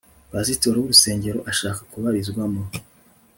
pasitori 0.31 0.77
w 0.79 0.83
urusengero 0.85 1.39
ashaka 1.51 1.79
kubarizwamo 1.91 2.61